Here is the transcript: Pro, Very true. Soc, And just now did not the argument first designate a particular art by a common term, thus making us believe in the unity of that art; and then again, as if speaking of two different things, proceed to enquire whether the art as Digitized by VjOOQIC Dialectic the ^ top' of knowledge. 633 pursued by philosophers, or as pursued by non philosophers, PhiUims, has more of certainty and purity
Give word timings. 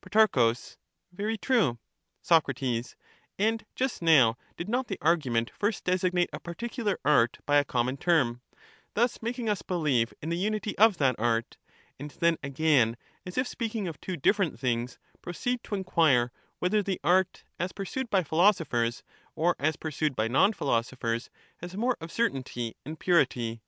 Pro, 0.00 0.54
Very 1.10 1.36
true. 1.36 1.80
Soc, 2.22 2.48
And 3.40 3.66
just 3.74 4.00
now 4.00 4.38
did 4.56 4.68
not 4.68 4.86
the 4.86 5.00
argument 5.02 5.50
first 5.50 5.82
designate 5.82 6.30
a 6.32 6.38
particular 6.38 6.96
art 7.04 7.38
by 7.44 7.56
a 7.56 7.64
common 7.64 7.96
term, 7.96 8.40
thus 8.94 9.20
making 9.20 9.48
us 9.48 9.62
believe 9.62 10.14
in 10.22 10.28
the 10.28 10.36
unity 10.38 10.78
of 10.78 10.98
that 10.98 11.16
art; 11.18 11.56
and 11.98 12.12
then 12.12 12.38
again, 12.40 12.96
as 13.26 13.36
if 13.36 13.48
speaking 13.48 13.88
of 13.88 14.00
two 14.00 14.16
different 14.16 14.60
things, 14.60 14.96
proceed 15.22 15.64
to 15.64 15.74
enquire 15.74 16.30
whether 16.60 16.84
the 16.84 17.00
art 17.02 17.42
as 17.58 17.72
Digitized 17.72 17.74
by 17.74 17.74
VjOOQIC 17.74 17.74
Dialectic 17.74 17.74
the 17.74 17.74
^ 17.74 17.74
top' 17.74 17.74
of 17.74 17.80
knowledge. 17.80 17.82
633 17.82 17.82
pursued 17.82 18.10
by 18.10 18.22
philosophers, 18.22 19.02
or 19.34 19.56
as 19.58 19.76
pursued 19.76 20.14
by 20.14 20.28
non 20.28 20.52
philosophers, 20.52 21.24
PhiUims, 21.24 21.30
has 21.62 21.76
more 21.76 21.96
of 22.00 22.12
certainty 22.12 22.76
and 22.86 23.00
purity 23.00 23.60